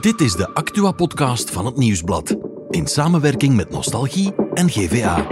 [0.00, 2.36] Dit is de Actua-podcast van het Nieuwsblad.
[2.70, 5.26] In samenwerking met Nostalgie en GVA.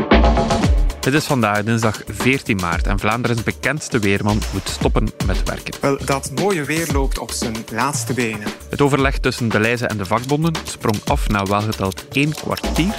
[1.01, 5.75] Het is vandaag dinsdag 14 maart en Vlaanderen's bekendste weerman moet stoppen met werken.
[5.81, 8.49] Wel, dat mooie weer loopt op zijn laatste benen.
[8.71, 12.95] Het overleg tussen de Leize en de vakbonden sprong af na welgeteld één kwartier.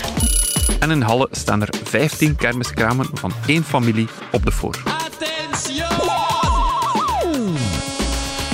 [0.79, 4.88] En in Halle staan er 15 kermiskramen van één familie op de voor.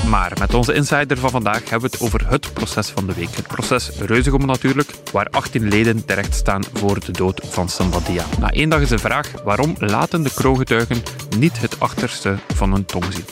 [0.09, 3.35] Maar met onze insider van vandaag hebben we het over het proces van de week.
[3.35, 8.25] Het proces Reuzegom natuurlijk, waar 18 leden terecht staan voor de dood van Sambadia.
[8.39, 11.03] Na één dag is de vraag waarom laten de kroongetuigen
[11.37, 13.25] niet het achterste van hun tong zien.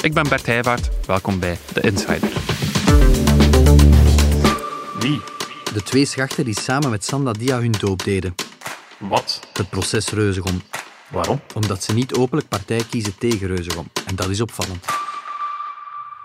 [0.00, 2.32] Ik ben Bert Heijvaart, welkom bij de Insider.
[5.00, 5.20] Wie?
[5.72, 8.34] De twee schachten die samen met Sandadia hun doop deden.
[8.98, 9.40] Wat?
[9.52, 10.62] Het proces Reuzegom.
[11.10, 11.40] Waarom?
[11.54, 13.86] Omdat ze niet openlijk partij kiezen tegen Reuzegom.
[14.06, 14.93] En dat is opvallend.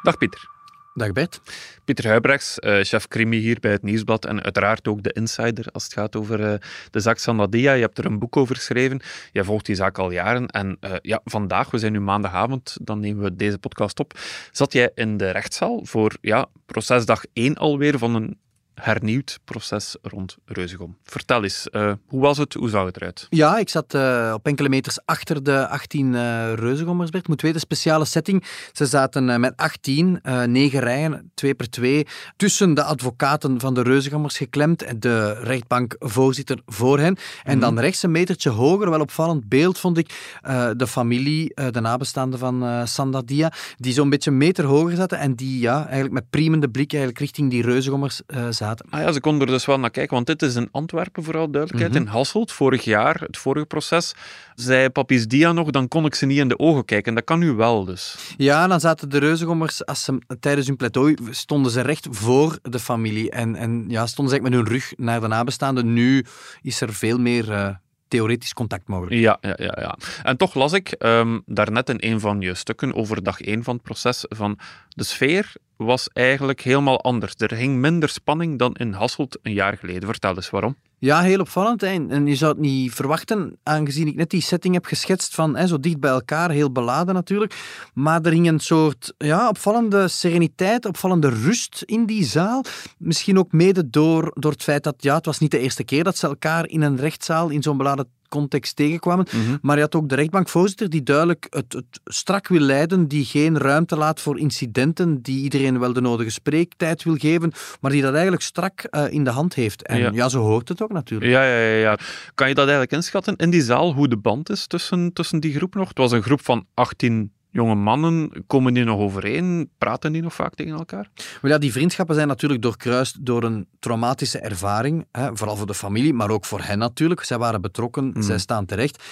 [0.02, 0.50] Dag Pieter.
[0.94, 1.42] Dag Bert.
[1.86, 5.84] Pieter Huibrechts, uh, chef crimi hier bij het Nieuwsblad en uiteraard ook de insider als
[5.84, 6.54] het gaat over uh,
[6.92, 7.74] de zaak Sandadia.
[7.74, 9.02] Je hebt er een boek over geschreven.
[9.32, 10.48] Jij volgt die zaak al jaren.
[10.48, 14.20] En uh, ja, vandaag, we zijn nu maandagavond, dan nemen we deze podcast op,
[14.52, 18.38] zat jij in de rechtszaal voor ja, procesdag 1 alweer van een
[18.80, 20.98] hernieuwd proces rond Reuzegom.
[21.04, 22.54] Vertel eens, uh, hoe was het?
[22.54, 23.28] Hoe zag het eruit?
[23.30, 27.10] Ja, ik zat uh, op enkele meters achter de 18 uh, Reuzegommers.
[27.10, 28.46] Ik moet weten, speciale setting.
[28.72, 34.38] Ze zaten met 18, negen rijen, twee per twee, tussen de advocaten van de Reuzegommers
[34.38, 37.18] geklemd en de rechtbankvoorzitter voor hen.
[37.44, 37.62] En mm.
[37.62, 40.38] dan rechts een metertje hoger, wel opvallend beeld vond ik,
[40.78, 45.60] de familie, de nabestaanden van Sandadia, die zo'n beetje een meter hoger zaten en die
[45.60, 48.69] ja, eigenlijk met priemende blik eigenlijk richting die Reuzegommers zaten.
[48.90, 51.52] Ah ja, ze konden er dus wel naar kijken, want dit is in Antwerpen vooral
[51.52, 51.92] duidelijkheid.
[51.92, 52.08] Mm -hmm.
[52.08, 54.14] In Hasselt, vorig jaar, het vorige proces,
[54.56, 57.16] zei Papis Dia nog, dan kon ik ze niet in de ogen kijken.
[57.16, 58.34] Dat kan nu wel dus.
[58.38, 62.80] Ja, dan zaten de reuzengommers, als ze, tijdens hun pleidooi, stonden ze recht voor de
[62.80, 63.32] familie.
[63.32, 65.94] En, en ja, stonden ze met hun rug naar de nabestaanden.
[65.94, 66.26] Nu
[66.62, 67.50] is er veel meer...
[67.50, 67.70] Uh,
[68.10, 69.22] theoretisch contact mogelijk.
[69.22, 69.98] Ja, ja, ja, ja.
[70.24, 73.74] En toch las ik um, daarnet in een van je stukken over dag één van
[73.74, 75.54] het proces van de sfeer
[75.86, 77.34] was eigenlijk helemaal anders.
[77.38, 80.10] Er hing minder spanning dan in Hasselt een jaar geleden.
[80.10, 80.76] Vertel eens waarom.
[80.98, 81.84] Ja, heel opvallend.
[81.84, 85.68] En je zou het niet verwachten, aangezien ik net die setting heb geschetst van hè,
[85.68, 87.56] zo dicht bij elkaar, heel beladen natuurlijk.
[87.94, 92.64] Maar er hing een soort ja, opvallende sereniteit, opvallende rust in die zaal.
[92.98, 96.04] Misschien ook mede door, door het feit dat ja, het was niet de eerste keer
[96.04, 99.28] dat ze elkaar in een rechtszaal in zo'n beladen context tegenkwamen.
[99.32, 99.58] Mm -hmm.
[99.62, 103.58] Maar je had ook de rechtbankvoorzitter die duidelijk het, het, strak wil leiden, die geen
[103.58, 107.52] ruimte laat voor incidenten, die iedereen wel de nodige spreektijd wil geven,
[107.82, 109.84] maar die dat eigenlijk strak uh, in de hand heeft.
[109.84, 110.12] En ja.
[110.14, 110.30] ja.
[110.30, 111.32] zo hoort het ook natuurlijk.
[111.32, 111.98] Ja, ja, ja, ja.
[112.36, 115.56] Kan je dat eigenlijk inschatten in die zaal, hoe de band is tussen, tussen die
[115.56, 115.88] groep nog?
[115.88, 119.70] Het was een groep van 18 jonge mannen, komen die nog overeen?
[119.78, 121.10] Praten die nog vaak tegen elkaar?
[121.42, 125.06] Wel ja, die vriendschappen zijn natuurlijk doorkruist door een traumatische ervaring.
[125.12, 127.24] Hè, vooral voor de familie, maar ook voor hen natuurlijk.
[127.24, 128.22] Zij waren betrokken, mm.
[128.22, 129.04] zij staan terecht.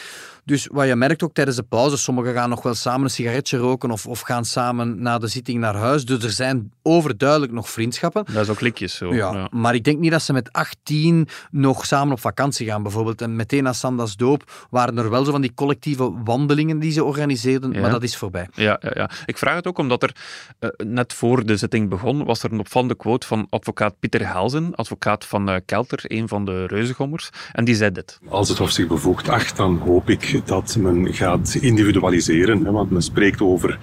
[0.48, 3.58] Dus wat je merkt ook tijdens de pauze, sommigen gaan nog wel samen een sigaretje
[3.58, 6.06] roken of, of gaan samen na de zitting naar huis.
[6.06, 8.26] Dus er zijn overduidelijk nog vriendschappen.
[8.34, 9.14] Dat is ook klikjes zo.
[9.14, 12.84] Ja, ja, Maar ik denk niet dat ze met 18 nog samen op vakantie gaan
[12.84, 13.22] bijvoorbeeld.
[13.22, 17.04] En meteen na Sanda's doop waren er wel zo van die collectieve wandelingen die ze
[17.04, 17.82] organiseerden, ja.
[17.82, 18.48] maar dat is voorbij.
[18.54, 20.16] Ja, ja, ja, ik vraag het ook omdat er
[20.60, 24.76] uh, net voor de zitting begon, was er een opvallende quote van advocaat Pieter Helzen,
[24.76, 27.30] advocaat van uh, Kelter, een van de reuzengommers.
[27.52, 28.20] En die zei dit.
[28.30, 32.66] Als het Hof zich bevoegd acht, dan hoop ik dat men gaat individualiseren.
[32.66, 33.80] Hè, want men spreekt over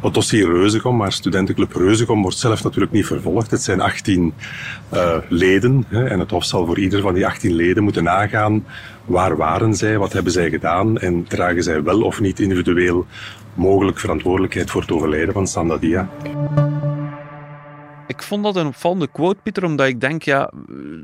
[0.00, 3.50] het dossier Reuzegom, maar studentenclub Reuzegom wordt zelf natuurlijk niet vervolgd.
[3.50, 4.34] Het zijn 18
[4.92, 8.64] uh, leden hè, en het Hof zal voor ieder van die 18 leden moeten nagaan
[9.04, 13.06] waar waren zij, wat hebben zij gedaan en dragen zij wel of niet individueel
[13.54, 16.08] mogelijk verantwoordelijkheid voor het overlijden van Sandadia.
[18.08, 20.52] Ik vond dat een opvallende quote, Pieter, omdat ik denk, ja,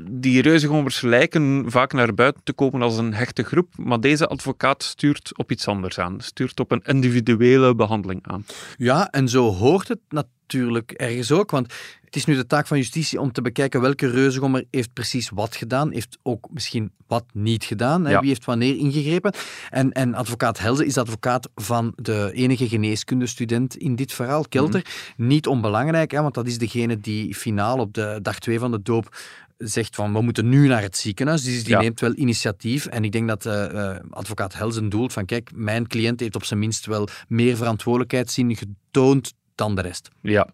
[0.09, 4.83] die reuzengommers lijken vaak naar buiten te komen als een hechte groep, maar deze advocaat
[4.83, 8.45] stuurt op iets anders aan, stuurt op een individuele behandeling aan.
[8.77, 11.73] Ja, en zo hoort het natuurlijk ergens ook, want
[12.15, 15.55] het is nu de taak van justitie om te bekijken welke reuzegommer heeft precies wat
[15.55, 18.19] gedaan, heeft ook misschien wat niet gedaan, ja.
[18.19, 19.33] wie heeft wanneer ingegrepen.
[19.69, 24.79] En, en advocaat Helze is advocaat van de enige geneeskundestudent in dit verhaal, Kelter.
[24.79, 24.85] Mm
[25.15, 25.27] -hmm.
[25.27, 28.81] Niet onbelangrijk, hè, want dat is degene die finaal op de dag 2 van de
[28.81, 29.17] doop
[29.57, 31.43] zegt van we moeten nu naar het ziekenhuis.
[31.43, 31.81] Dus die ja.
[31.81, 32.85] neemt wel initiatief.
[32.85, 36.59] En ik denk dat uh, advocaat Helzen doelt van kijk, mijn cliënt heeft op zijn
[36.59, 40.09] minst wel meer verantwoordelijkheidszin getoond dan de rest.
[40.21, 40.47] Ja.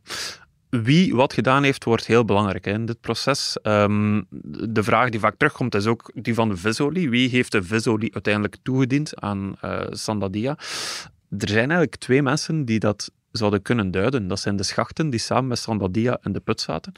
[0.71, 3.57] Wie wat gedaan heeft, wordt heel belangrijk in dit proces.
[3.63, 4.25] Um,
[4.69, 7.09] de vraag die vaak terugkomt is ook die van de visolie.
[7.09, 10.57] Wie heeft de visolie uiteindelijk toegediend aan uh, Sandadia?
[11.29, 14.27] Er zijn eigenlijk twee mensen die dat zouden kunnen duiden.
[14.27, 16.93] Dat zijn de schachten die samen met Sandadia in de put zaten.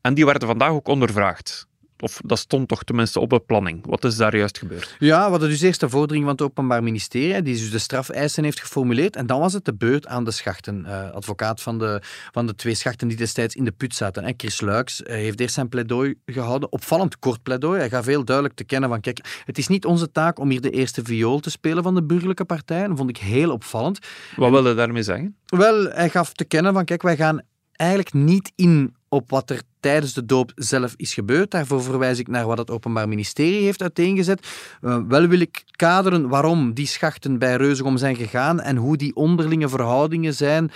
[0.00, 1.66] En die werden vandaag ook ondervraagd.
[2.02, 3.86] Of dat stond toch tenminste op de planning.
[3.86, 4.96] Wat is daar juist gebeurd?
[4.98, 8.44] Ja, we hadden dus eerst de vordering van het Openbaar Ministerie, die dus de strafeisen
[8.44, 9.16] heeft geformuleerd.
[9.16, 10.84] En dan was het de beurt aan de schachten.
[10.86, 12.00] Uh, advocaat van de,
[12.32, 14.24] van de twee schachten die destijds in de put zaten.
[14.24, 16.72] En Chris Luiks uh, heeft eerst zijn pleidooi gehouden.
[16.72, 17.78] Opvallend kort pleidooi.
[17.78, 20.60] Hij gaf heel duidelijk te kennen van, kijk, het is niet onze taak om hier
[20.60, 22.86] de eerste viool te spelen van de burgerlijke partij.
[22.86, 23.98] Dat vond ik heel opvallend.
[24.36, 25.36] Wat wilde hij daarmee zeggen?
[25.46, 29.62] Wel, hij gaf te kennen van, kijk, wij gaan eigenlijk niet in op wat er
[29.80, 31.50] tijdens de doop zelf is gebeurd.
[31.50, 34.46] Daarvoor verwijs ik naar wat het Openbaar Ministerie heeft uiteengezet.
[34.80, 39.16] Uh, wel wil ik kaderen waarom die schachten bij Reuzegom zijn gegaan en hoe die
[39.16, 40.70] onderlinge verhoudingen zijn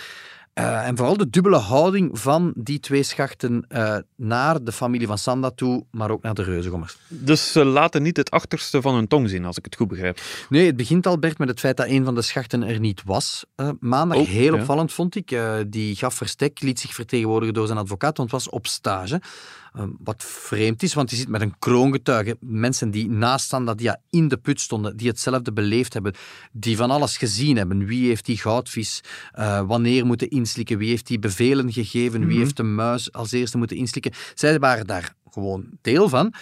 [0.58, 5.18] uh, en vooral de dubbele houding van die twee schachten uh, naar de familie van
[5.18, 6.96] Sanda toe, maar ook naar de Reuzegommers.
[7.08, 10.20] Dus ze laten niet het achterste van hun tong zien, als ik het goed begrijp.
[10.48, 13.02] Nee, het begint al, Bert, met het feit dat een van de schachten er niet
[13.04, 13.44] was.
[13.56, 14.60] Uh, maandag, oh, heel ja.
[14.60, 15.38] opvallend vond ik.
[15.66, 19.20] die gaf verstek, liet zich vertegenwoordigen door zijn advocaat, want was op stage.
[19.98, 22.36] Wat vreemd is, want je zit met een kroongetuige.
[22.40, 26.14] Mensen die naast Sandadia in de put stonden, die hetzelfde beleefd hebben,
[26.52, 27.86] die van alles gezien hebben.
[27.86, 29.00] Wie heeft die goudvis
[29.66, 30.78] wanneer moeten inslikken?
[30.78, 32.12] Wie heeft die bevelen gegeven?
[32.12, 32.40] Wie mm -hmm.
[32.40, 34.12] heeft de muis als eerste moeten inslikken?
[34.34, 36.34] Zij waren daar gewoon deel van.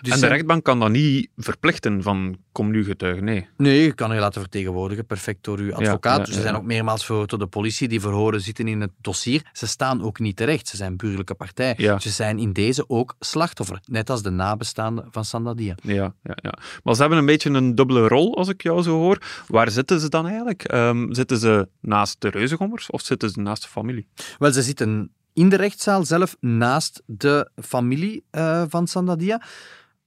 [0.00, 3.48] Dus en de rechtbank kan dat niet verplichten van kom nu getuigen, nee.
[3.56, 6.16] Nee, je kan je laten vertegenwoordigen, perfect door uw advocaat.
[6.16, 8.80] Ja, ja, ja, ze zijn ook meermaals verhoord door de politie, die verhoren zitten in
[8.80, 9.42] het dossier.
[9.52, 11.74] Ze staan ook niet terecht, ze zijn burgerlijke partij.
[11.98, 15.74] Ze zijn in deze ook slachtoffer, net als de nabestaanden van Sandadia.
[15.82, 16.54] Ja, ja, ja.
[16.82, 19.18] Maar ze hebben een beetje een dubbele rol, als ik jou zo hoor.
[19.46, 20.72] Waar zitten ze dan eigenlijk?
[20.72, 24.08] Um, zitten ze naast de reuzengommers of zitten ze naast de familie?
[24.38, 29.42] Wel, ze zitten in de rechtszaal zelf naast de familie uh, van Sandadia.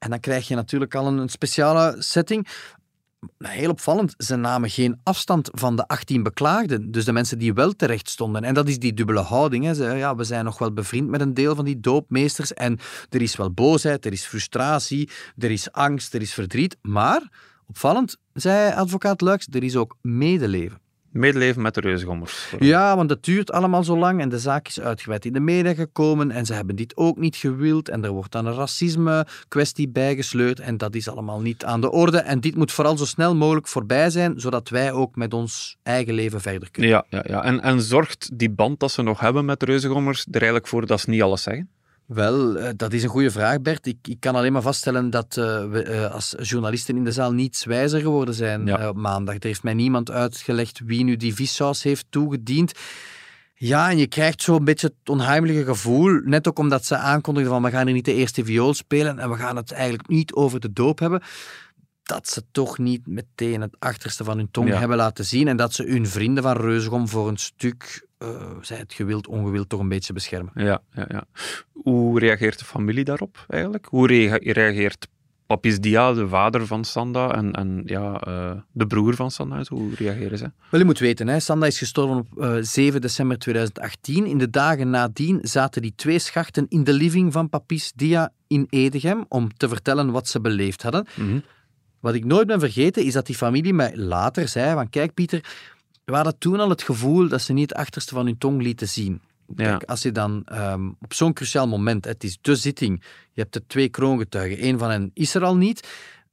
[0.04, 2.48] En dan krijg je natuurlijk al een speciale setting.
[3.38, 6.92] Heel opvallend, ze namen geen afstand van de 18 beklaagden.
[6.92, 8.44] Dus de mensen die wel terecht stonden.
[8.44, 9.66] En dat is die dubbele houding.
[9.66, 9.92] Hè.
[9.92, 12.54] Ja, we zijn nog wel bevriend met een deel van die doopmeesters.
[12.54, 16.78] En er is wel boosheid, er is frustratie, er is angst, er is verdriet.
[16.82, 17.30] Maar,
[17.68, 20.80] opvallend, zei advocaat Luiks, er is ook medeleven
[21.12, 22.54] medeleven met de reuzengommers.
[22.60, 25.74] Ja, want het duurt allemaal zo lang en de zaak is uitgebreid in de media
[25.74, 30.60] gekomen en ze hebben dit ook niet gewild en er wordt dan een racisme-kwestie bijgesleurd
[30.60, 32.18] en dat is allemaal niet aan de orde.
[32.18, 36.14] En dit moet vooral zo snel mogelijk voorbij zijn, zodat wij ook met ons eigen
[36.14, 36.92] leven verder kunnen.
[36.92, 37.44] Ja, ja, ja.
[37.44, 40.86] En, en zorgt die band dat ze nog hebben met de reuzengommers er eigenlijk voor
[40.86, 41.70] dat ze niet alles zeggen?
[42.14, 43.86] Wel, uh, dat is een goede vraag, Bert.
[43.86, 47.32] Ik, ik kan alleen maar vaststellen dat uh, we uh, als journalisten in de zaal
[47.32, 48.90] niets wijzer geworden zijn ja.
[48.90, 49.36] op maandag.
[49.36, 52.72] Er heeft mij niemand uitgelegd wie nu die vissaus heeft toegediend.
[53.54, 57.64] Ja, en je krijgt zo'n beetje het onheimelijke gevoel, net ook omdat ze aankondigden van
[57.64, 60.60] we gaan hier niet de eerste viool spelen en we gaan het eigenlijk niet over
[60.60, 61.22] de doop hebben,
[62.04, 64.80] dat ze toch niet meteen het achterste van hun tong ja.
[64.80, 68.28] hebben laten zien en dat ze hun vrienden van Reuzegom voor een stuk uh,
[68.62, 70.54] zij het gewild, ongewild toch een beetje beschermen.
[70.56, 71.24] Ja, ja, ja.
[71.72, 73.86] Hoe reageert de familie daarop eigenlijk?
[73.90, 75.08] Hoe rea reageert
[75.52, 79.96] Papis Dia, de vader van Sanda, en, en ja, uh, de broer van Sanda, hoe
[79.96, 80.52] reageren ze?
[80.70, 84.26] Wel, je moet weten, hè, Sanda is gestorven op uh, 7 december 2018.
[84.26, 88.68] In de dagen nadien zaten die twee schachten in de living van Papis Dia in
[88.70, 91.08] Edegem om te vertellen wat ze beleefd hadden.
[91.16, 91.44] Mm -hmm.
[92.00, 95.44] Wat ik nooit ben vergeten, is dat die familie mij later zei van kijk Pieter,
[96.12, 98.88] we hadden toen al het gevoel dat ze niet het achterste van hun tong lieten
[98.88, 99.22] zien.
[99.56, 103.04] Kijk, als je dan um, op zo'n cruciaal moment, het is de zitting,
[103.34, 105.88] je hebt er twee kroongetuigen, één van hen is er al niet,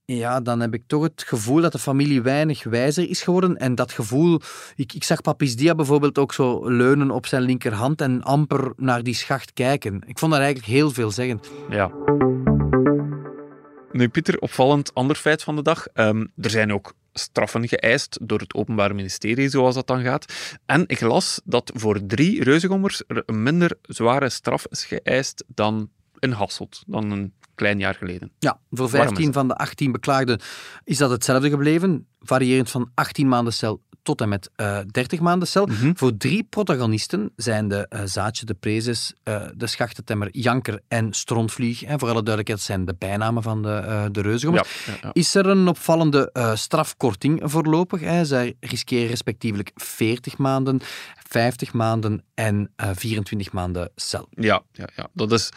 [0.04, 3.56] ja, dan heb ik toch het gevoel dat de familie weinig wijzer is geworden.
[3.56, 4.40] En dat gevoel,
[4.76, 9.02] ik, ik zag Papis Dia bijvoorbeeld ook zo leunen op zijn linkerhand en amper naar
[9.02, 10.02] die schacht kijken.
[10.06, 11.50] Ik vond dat eigenlijk heel veelzeggend.
[11.70, 11.90] Ja.
[13.92, 15.86] Nu, Pieter, opvallend ander feit van de dag.
[15.94, 20.32] Um, er zijn ook straffen geëist door het Openbaar Ministerie, zoals dat dan gaat.
[20.66, 25.90] En ik las dat voor drie reuzengommers er een minder zware straf is geëist dan
[26.18, 28.32] in Hasselt, dan een klein jaar geleden.
[28.38, 30.40] Ja, voor 15 van de 18 beklaagden
[30.84, 35.48] is dat hetzelfde gebleven, variërend van 18 maanden cel tot en met uh, 30 maanden
[35.48, 35.66] cel.
[35.66, 35.96] Mm -hmm.
[35.96, 41.82] Voor drie protagonisten zijn de uh, Zaatje, de Prezes, uh, de Schachtentemmer, Janker en Strontvlieg,
[41.82, 45.10] en voor alle duidelijkheid zijn de bijnamen van de, de reuzengommers, ja, ja, ja.
[45.12, 48.00] is er een opvallende strafkorting voorlopig.
[48.00, 48.24] Hè.
[48.24, 50.80] Zij riskeren respectievelijk 40 maanden,
[51.28, 54.28] 50 maanden en 24 maanden cel.
[54.30, 55.08] Ja, ja, ja.
[55.12, 55.50] dat is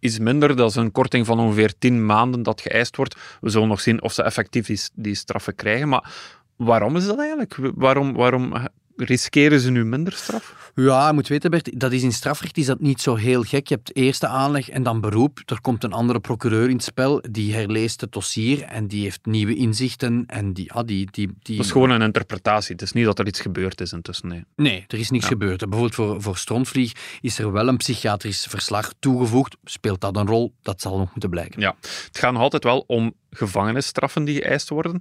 [0.00, 0.56] iets minder.
[0.56, 3.16] Dat is een korting van ongeveer 10 maanden dat geëist wordt.
[3.40, 5.88] We zullen nog zien of ze effectief die, die straffen krijgen.
[5.88, 6.12] Maar
[6.58, 7.58] waarom is dat eigenlijk?
[7.74, 8.52] Waarom, waarom
[8.96, 10.72] riskeren ze nu minder straf?
[10.74, 13.68] Ja, je moet weten, Bert, dat is in strafrecht is dat niet zo heel gek.
[13.68, 15.42] Je hebt eerste aanleg en dan beroep.
[15.46, 19.26] Er komt een andere procureur in het spel, die herleest het dossier en die heeft
[19.26, 20.24] nieuwe inzichten.
[20.26, 21.56] En die, ja, die, die, die...
[21.56, 22.72] Dat is gewoon een interpretatie.
[22.72, 24.44] Het is niet dat er iets gebeurd is intussen, nee.
[24.56, 25.58] Nee, er is niks gebeurd.
[25.58, 29.56] Bijvoorbeeld voor, voor Strontvlieg is er wel een psychiatrisch verslag toegevoegd.
[29.64, 30.52] Speelt dat een rol?
[30.62, 31.60] Dat zal nog moeten blijken.
[31.60, 35.00] Ja, het gaat nog altijd wel om gevangenisstraffen die geëist worden.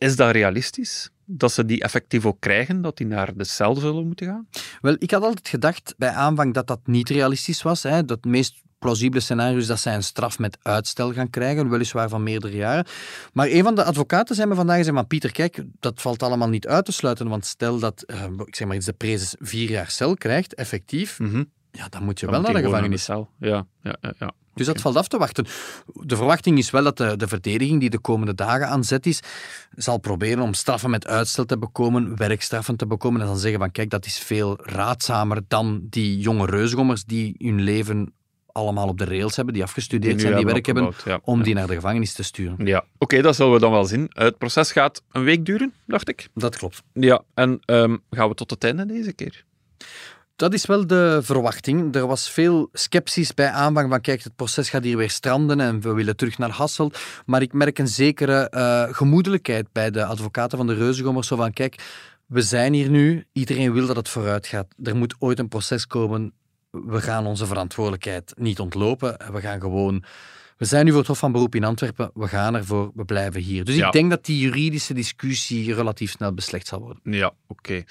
[0.00, 1.10] Is dat realistisch?
[1.24, 4.48] Dat ze die effectief ook krijgen, dat die naar de cel zullen moeten gaan?
[4.80, 7.82] Wel, ik had altijd gedacht bij aanvang dat dat niet realistisch was.
[7.82, 8.04] Hè.
[8.04, 12.08] Dat het meest plausibele scenario is dat zij een straf met uitstel gaan krijgen, weliswaar
[12.08, 12.86] van meerdere jaren.
[13.32, 16.48] Maar een van de advocaten zei me vandaag, zei maar Pieter, kijk, dat valt allemaal
[16.48, 19.70] niet uit te sluiten, want stel dat, uh, ik zeg maar iets, de prezes vier
[19.70, 21.50] jaar cel krijgt, effectief, mm -hmm.
[21.70, 23.04] ja, dan moet je dan wel naar de gevangenis.
[23.04, 23.28] cel.
[23.38, 24.32] Ja, ja, ja, ja.
[24.60, 25.46] Dus dat valt af te wachten.
[25.92, 29.20] De verwachting is wel dat de, de verdediging die de komende dagen aan zet is,
[29.76, 33.70] zal proberen om straffen met uitstel te bekomen, werkstraffen te bekomen en dan zeggen van
[33.70, 38.12] kijk, dat is veel raadzamer dan die jonge reusgommers die hun leven
[38.46, 41.20] allemaal op de rails hebben, die afgestudeerd Die zijn, die werk hebben ja.
[41.22, 42.66] om die naar de gevangenis te sturen.
[42.66, 44.06] Ja, oké, dat zullen we dan wel zien.
[44.08, 46.28] Het proces gaat een week duren, dacht ik.
[46.34, 46.82] Dat klopt.
[46.92, 49.44] Ja, en ehm, gaan we tot het einde deze keer?
[50.40, 51.94] Dat is wel de verwachting.
[51.94, 55.80] Er was veel sceptisch bij aanvang van kijk, het proces gaat hier weer stranden en
[55.80, 56.98] we willen terug naar Hasselt.
[57.26, 61.26] Maar ik merk een zekere eh, gemoedelijkheid bij de advocaten van de Reuzengommers.
[61.26, 61.82] Zo van kijk,
[62.26, 64.66] we zijn hier nu, iedereen wil dat het vooruit gaat.
[64.82, 66.32] Er moet ooit een proces komen.
[66.70, 69.16] We gaan onze verantwoordelijkheid niet ontlopen.
[69.32, 70.04] We gaan gewoon...
[70.60, 72.10] We zijn nu voor het Hof van Beroep in Antwerpen.
[72.14, 73.64] We gaan ervoor, we blijven hier.
[73.64, 73.86] Dus Ja.
[73.86, 77.00] ik denk dat die juridische discussie relatief snel beslecht zal worden.
[77.04, 77.82] Ja, oké.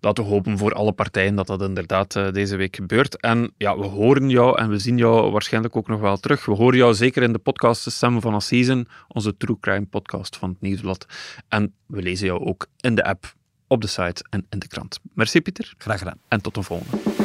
[0.00, 3.20] Laten we hopen voor alle partijen dat dat inderdaad eh, deze week gebeurt.
[3.20, 6.44] En ja, we horen jou en we zien jou waarschijnlijk ook nog wel terug.
[6.44, 10.36] We horen jou zeker in de podcast De Stem van Assisen, onze True Crime podcast
[10.36, 11.06] van het Nieuwsblad.
[11.48, 13.34] En we lezen jou ook in de app,
[13.66, 14.98] op de site en in de krant.
[15.14, 16.18] Merci Pieter Graag gedaan.
[16.28, 17.21] en tot een volgende.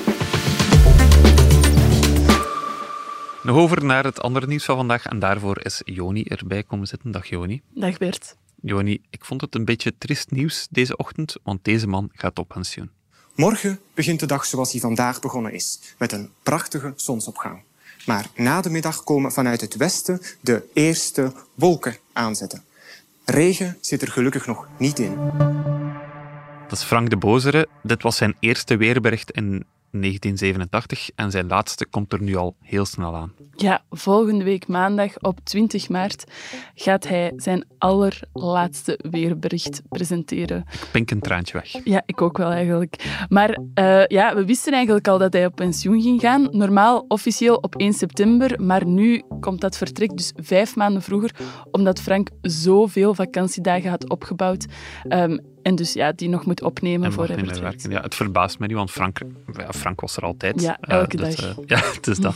[3.43, 7.11] Nog over naar het andere nieuws van vandaag en daarvoor is Joni erbij komen zitten.
[7.11, 7.61] Dag Joni.
[7.73, 8.35] Dag Bert.
[8.61, 12.47] Joni, ik vond het een beetje trist nieuws deze ochtend, want deze man gaat op
[12.47, 12.89] pensioen.
[13.35, 17.61] Morgen begint de dag zoals die vandaag begonnen is, met een prachtige zonsopgang.
[18.05, 22.63] Maar na de middag komen vanuit het westen de eerste wolken aanzetten.
[23.25, 25.15] Regen zit er gelukkig nog niet in.
[26.67, 27.67] Dat is Frank de Bozere.
[27.83, 32.85] Dit was zijn eerste weerbericht in 1987 en zijn laatste komt er nu al heel
[32.85, 33.31] snel aan.
[33.55, 36.23] Ja, volgende week maandag op 20 maart
[36.75, 40.65] gaat hij zijn allerlaatste weerbericht presenteren.
[40.91, 41.85] Pink een traantje weg.
[41.85, 43.25] Ja, ik ook wel eigenlijk.
[43.29, 46.47] Maar eh, ja, we wisten eigenlijk al dat hij op pensioen ging gaan.
[46.51, 51.31] Normaal officieel op 1 september, maar nu komt dat vertrek dus vijf maanden vroeger,
[51.71, 54.65] omdat Frank zoveel vakantiedagen had opgebouwd.
[55.07, 57.91] Ehm, en dus ja, die nog moet opnemen En voor niet werken.
[57.91, 59.19] Ja, het verbaast me nu, want Frank,
[59.57, 60.61] ja, Frank was er altijd.
[60.61, 61.57] Ja, Eh, elke dus, dag.
[61.57, 62.35] eh, ja, het is dat.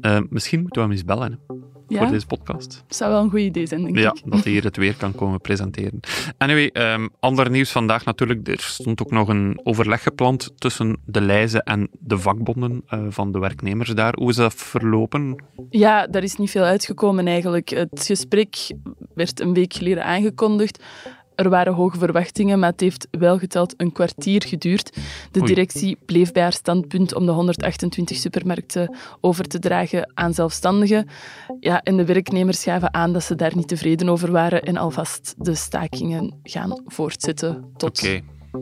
[0.00, 1.54] Eh, misschien moeten we hem eens bellen hè,
[1.96, 2.84] voor Ja, deze podcast.
[2.88, 4.30] zou wel een goed idee zijn, denk Ja, ik.
[4.30, 6.00] dat hij hier het weer kan komen presenteren.
[6.38, 8.48] Anyway, ehm, ander nieuws vandaag natuurlijk.
[8.48, 13.38] Er stond ook nog een overleg gepland tussen de Leize en de vakbonden van de
[13.38, 14.14] werknemers daar.
[14.16, 15.44] Hoe is dat verlopen?
[15.70, 17.68] Ja, daar is niet veel uitgekomen eigenlijk.
[17.70, 18.56] Het gesprek
[19.14, 20.82] werd een week geleden aangekondigd.
[21.34, 24.96] Er waren hoge verwachtingen, maar het heeft wel geteld een kwartier geduurd.
[25.30, 31.08] De directie bleef bij haar standpunt om de 128 supermarkten over te dragen aan zelfstandigen.
[31.60, 35.34] Ja, en de werknemers gaven aan dat ze daar niet tevreden over waren en alvast
[35.38, 38.20] de stakingen gaan voortzetten tot Oké,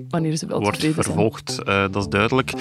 [0.09, 2.52] wanneer ze wel wordt vervolgd, eh, dat is duidelijk.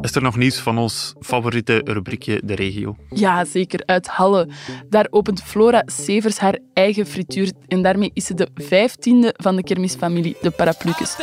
[0.00, 2.96] Is er nog nieuws van ons favoriete rubriekje, de regio?
[3.10, 3.82] Ja, zeker.
[3.86, 4.48] Uit Halle.
[4.88, 7.52] Daar opent Flora Severs haar eigen frituur.
[7.68, 11.16] En daarmee is ze de vijftiende van de kermisfamilie, de Paraplucus.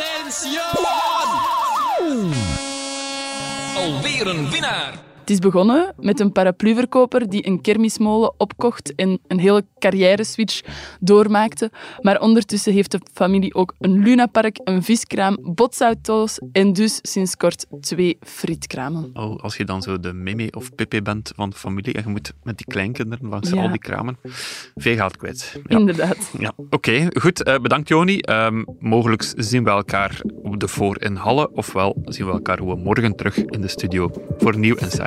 [3.76, 5.10] Alweer een winnaar.
[5.22, 10.60] Het is begonnen met een parapluverkoper die een kermismolen opkocht en een hele carrière-switch
[11.00, 11.70] doormaakte.
[12.00, 17.66] Maar ondertussen heeft de familie ook een lunapark, een viskraam, botsauto's en dus sinds kort
[17.80, 19.10] twee frietkramen.
[19.14, 22.08] Oh, als je dan zo de Mimi of Pippi bent van de familie en je
[22.10, 23.62] moet met die kleinkinderen langs Ja.
[23.62, 24.16] al die kramen,
[24.74, 25.60] veel geld kwijt.
[25.68, 25.78] Ja.
[25.78, 26.30] Inderdaad.
[26.38, 27.42] Ja, oké, goed.
[27.42, 28.18] eh, bedankt Joni.
[28.18, 32.82] Ehm, mogelijk zien we elkaar op de voor in Halle, ofwel zien we elkaar gewoon
[32.82, 34.76] morgen terug in de studio voor nieuw